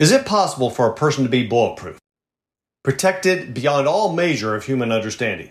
[0.00, 2.00] Is it possible for a person to be bulletproof,
[2.82, 5.50] protected beyond all measure of human understanding?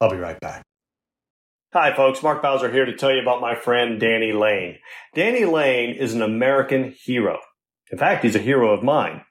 [0.00, 0.62] I'll be right back.
[1.74, 2.22] Hi, folks.
[2.22, 4.78] Mark Bowser here to tell you about my friend Danny Lane.
[5.14, 7.38] Danny Lane is an American hero.
[7.92, 9.24] In fact, he's a hero of mine.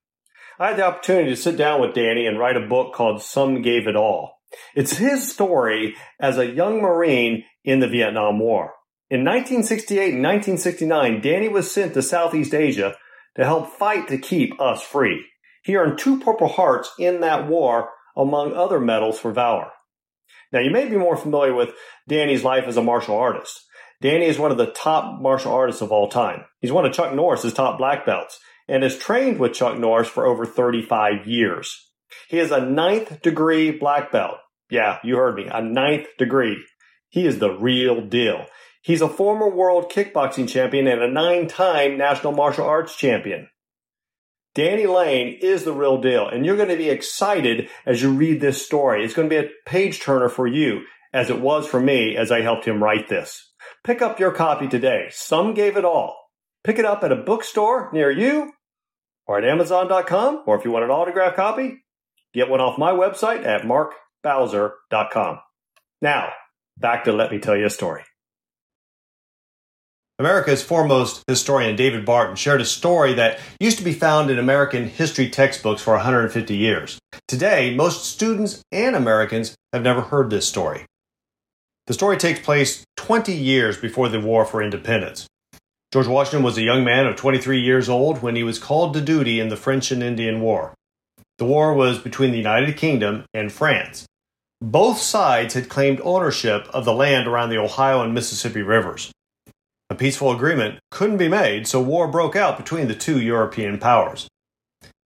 [0.60, 3.64] I had the opportunity to sit down with Danny and write a book called Some
[3.64, 4.36] Gave It All.
[4.76, 8.74] It's his story as a young Marine in the Vietnam War.
[9.10, 12.96] In 1968 and 1969, Danny was sent to Southeast Asia
[13.40, 15.26] to help fight to keep us free.
[15.64, 19.70] He earned two Purple Hearts in that war, among other medals for valor.
[20.52, 21.70] Now, you may be more familiar with
[22.06, 23.62] Danny's life as a martial artist.
[24.02, 26.44] Danny is one of the top martial artists of all time.
[26.60, 30.26] He's one of Chuck Norris's top black belts and has trained with Chuck Norris for
[30.26, 31.90] over 35 years.
[32.28, 34.36] He is a ninth degree black belt.
[34.70, 36.58] Yeah, you heard me, a ninth degree.
[37.08, 38.48] He is the real deal.
[38.90, 43.48] He's a former world kickboxing champion and a nine time national martial arts champion.
[44.56, 48.42] Danny Lane is the real deal, and you're going to be excited as you read
[48.42, 49.06] this story.
[49.06, 52.32] It's going to be a page turner for you, as it was for me as
[52.32, 53.52] I helped him write this.
[53.84, 55.10] Pick up your copy today.
[55.12, 56.18] Some gave it all.
[56.64, 58.54] Pick it up at a bookstore near you
[59.28, 61.84] or at Amazon.com, or if you want an autographed copy,
[62.34, 65.42] get one off my website at markbowser.com.
[66.02, 66.30] Now,
[66.76, 68.02] back to Let Me Tell You a Story.
[70.20, 74.90] America's foremost historian David Barton shared a story that used to be found in American
[74.90, 77.00] history textbooks for 150 years.
[77.30, 80.84] Today, most students and Americans have never heard this story.
[81.88, 85.26] The story takes place 20 years before the War for Independence.
[85.94, 89.02] George Washington was a young man of 23 years old when he was called to
[89.02, 90.74] duty in the French and Indian War.
[91.38, 94.06] The war was between the United Kingdom and France.
[94.62, 99.14] Both sides had claimed ownership of the land around the Ohio and Mississippi rivers.
[99.90, 104.28] A peaceful agreement couldn't be made, so war broke out between the two European powers.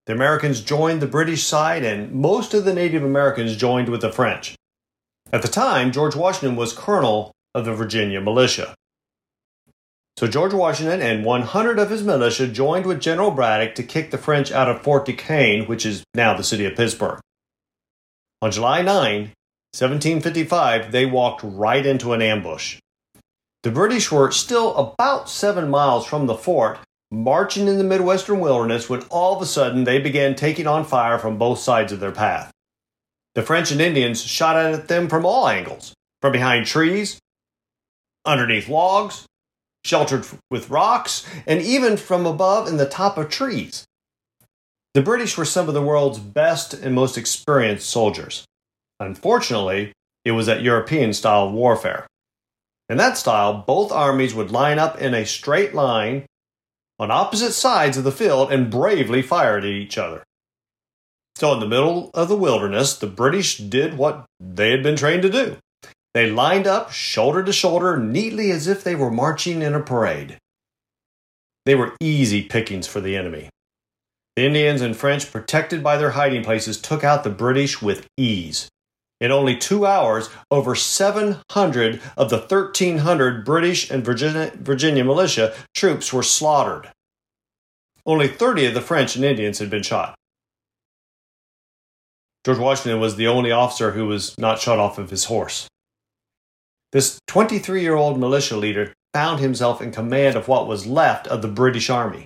[0.07, 4.11] The Americans joined the British side, and most of the Native Americans joined with the
[4.11, 4.57] French.
[5.33, 8.75] At the time, George Washington was colonel of the Virginia militia.
[10.19, 14.19] So George Washington and 100 of his militia joined with General Braddock to kick the
[14.19, 17.21] French out of Fort Duquesne, which is now the city of Pittsburgh.
[18.43, 19.33] On July 9,
[19.75, 22.79] 1755, they walked right into an ambush.
[23.63, 26.79] The British were still about seven miles from the fort,
[27.13, 31.19] marching in the Midwestern wilderness, when all of a sudden they began taking on fire
[31.19, 32.51] from both sides of their path.
[33.35, 37.19] The French and Indians shot at them from all angles from behind trees,
[38.25, 39.27] underneath logs,
[39.85, 43.85] sheltered with rocks, and even from above in the top of trees.
[44.95, 48.45] The British were some of the world's best and most experienced soldiers.
[49.01, 49.93] Unfortunately,
[50.25, 52.07] it was that European style warfare.
[52.93, 56.27] In that style, both armies would line up in a straight line
[56.99, 60.23] on opposite sides of the field and bravely fire at each other.
[61.37, 65.23] So, in the middle of the wilderness, the British did what they had been trained
[65.23, 65.57] to do.
[66.13, 70.37] They lined up shoulder to shoulder, neatly as if they were marching in a parade.
[71.65, 73.49] They were easy pickings for the enemy.
[74.37, 78.69] The Indians and French, protected by their hiding places, took out the British with ease.
[79.23, 86.13] In only two hours, over 700 of the 1,300 British and Virginia, Virginia militia troops
[86.13, 86.91] were slaughtered.
[88.05, 90.17] Only 30 of the French and Indians had been shot.
[92.45, 95.69] George Washington was the only officer who was not shot off of his horse.
[96.91, 101.43] This 23 year old militia leader found himself in command of what was left of
[101.43, 102.25] the British Army.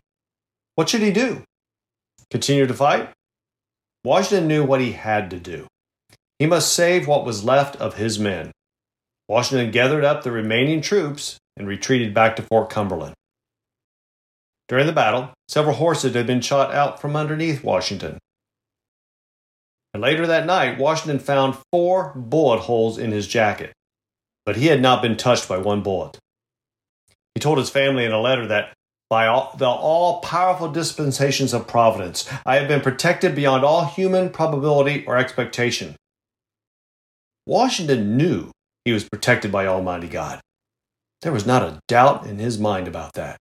[0.76, 1.42] What should he do?
[2.30, 3.10] Continue to fight?
[4.02, 5.66] Washington knew what he had to do.
[6.38, 8.52] He must save what was left of his men.
[9.28, 13.14] Washington gathered up the remaining troops and retreated back to Fort Cumberland.
[14.68, 18.18] During the battle, several horses had been shot out from underneath Washington.
[19.94, 23.72] And later that night, Washington found four bullet holes in his jacket,
[24.44, 26.18] but he had not been touched by one bullet.
[27.34, 28.74] He told his family in a letter that
[29.08, 34.30] by all, the all powerful dispensations of providence, I have been protected beyond all human
[34.30, 35.96] probability or expectation.
[37.46, 38.50] Washington knew
[38.84, 40.40] he was protected by Almighty God.
[41.22, 43.38] There was not a doubt in his mind about that.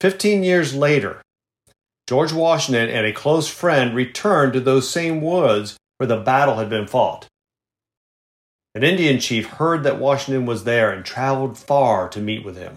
[0.00, 1.22] Fifteen years later,
[2.06, 6.68] George Washington and a close friend returned to those same woods where the battle had
[6.68, 7.26] been fought.
[8.74, 12.76] An Indian chief heard that Washington was there and traveled far to meet with him.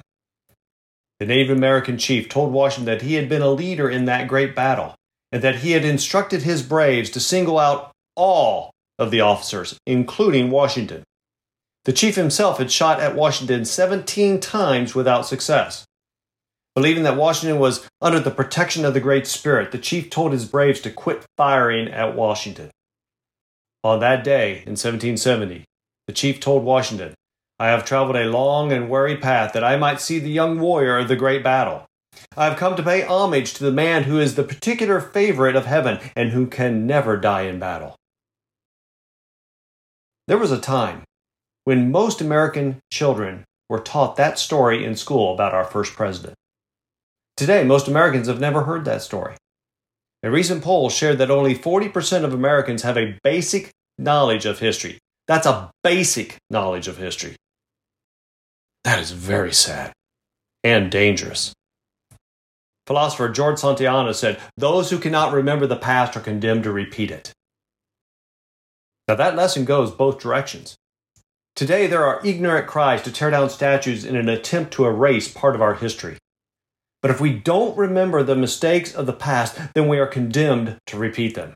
[1.20, 4.56] The Native American chief told Washington that he had been a leader in that great
[4.56, 4.96] battle
[5.32, 10.52] and that he had instructed his braves to single out all of the officers, including
[10.52, 11.04] Washington.
[11.86, 15.86] The chief himself had shot at Washington 17 times without success.
[16.74, 20.46] Believing that Washington was under the protection of the Great Spirit, the chief told his
[20.46, 22.70] braves to quit firing at Washington.
[23.84, 25.64] On that day in 1770,
[26.08, 27.14] the chief told Washington,
[27.60, 30.98] I have traveled a long and weary path that I might see the young warrior
[30.98, 31.86] of the great battle.
[32.36, 35.66] I have come to pay homage to the man who is the particular favorite of
[35.66, 37.96] heaven and who can never die in battle.
[40.28, 41.04] There was a time
[41.66, 46.36] when most American children were taught that story in school about our first president.
[47.38, 49.36] Today, most Americans have never heard that story.
[50.24, 53.70] A recent poll shared that only 40% of Americans have a basic
[54.00, 54.98] knowledge of history.
[55.28, 57.36] That's a basic knowledge of history.
[58.84, 59.94] That is very sad
[60.64, 61.54] and dangerous.
[62.88, 67.32] Philosopher George Santayana said, Those who cannot remember the past are condemned to repeat it.
[69.08, 70.76] Now, that lesson goes both directions.
[71.56, 75.56] Today, there are ignorant cries to tear down statues in an attempt to erase part
[75.56, 76.18] of our history.
[77.02, 80.98] But if we don't remember the mistakes of the past, then we are condemned to
[80.98, 81.54] repeat them.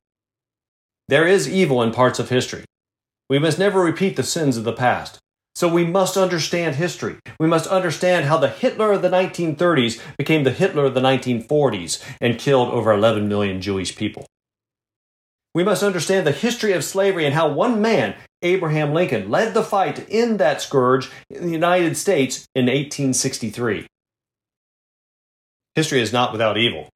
[1.08, 2.66] There is evil in parts of history.
[3.30, 5.18] We must never repeat the sins of the past.
[5.56, 7.16] So we must understand history.
[7.40, 12.02] We must understand how the Hitler of the 1930s became the Hitler of the 1940s
[12.22, 14.28] and killed over 11 million Jewish people.
[15.60, 19.62] We must understand the history of slavery and how one man, Abraham Lincoln, led the
[19.62, 23.86] fight to end that scourge in the United States in 1863.
[25.76, 26.88] History is not without evil,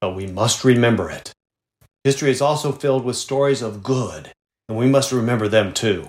[0.00, 1.34] but we must remember it.
[2.02, 4.32] History is also filled with stories of good,
[4.66, 6.08] and we must remember them too.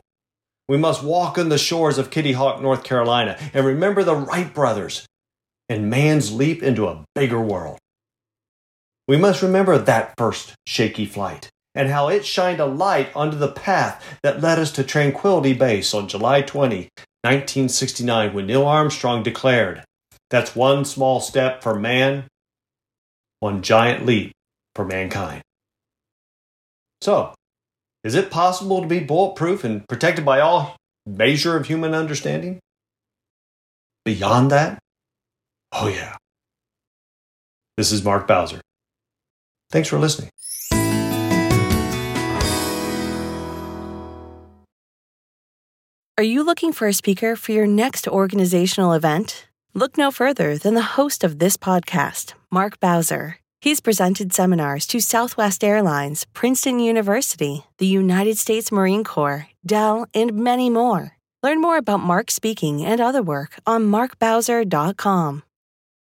[0.70, 4.54] We must walk on the shores of Kitty Hawk, North Carolina, and remember the Wright
[4.54, 5.06] brothers
[5.68, 7.78] and man's leap into a bigger world.
[9.12, 13.52] We must remember that first shaky flight and how it shined a light onto the
[13.52, 16.88] path that led us to Tranquility Base on July 20,
[17.22, 19.84] 1969, when Neil Armstrong declared,
[20.30, 22.24] That's one small step for man,
[23.42, 24.32] one giant leap
[24.76, 25.42] for mankind.
[27.02, 27.34] So,
[28.06, 32.62] is it possible to be bulletproof and protected by all measure of human understanding?
[34.06, 34.80] Beyond that?
[35.74, 36.16] Oh, yeah.
[37.76, 38.62] This is Mark Bowser.
[39.72, 40.30] Thanks for listening.
[46.18, 49.48] Are you looking for a speaker for your next organizational event?
[49.74, 53.38] Look no further than the host of this podcast, Mark Bowser.
[53.62, 60.34] He's presented seminars to Southwest Airlines, Princeton University, the United States Marine Corps, Dell, and
[60.34, 61.18] many more.
[61.42, 65.44] Learn more about Mark speaking and other work on markbowser.com.